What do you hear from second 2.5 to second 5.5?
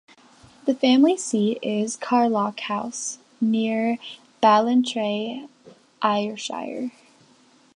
House, near Ballantrae,